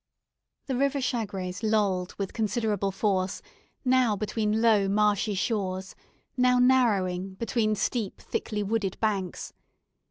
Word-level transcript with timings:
The 0.65 0.75
river 0.75 0.99
Chagres 0.99 1.61
lolled 1.61 2.15
with 2.17 2.33
considerable 2.33 2.91
force, 2.91 3.39
now 3.85 4.15
between 4.15 4.59
low 4.59 4.89
marshy 4.89 5.35
shores, 5.35 5.93
now 6.35 6.57
narrowing, 6.57 7.35
between 7.35 7.75
steep, 7.75 8.19
thickly 8.19 8.63
wooded 8.63 8.99
banks. 8.99 9.53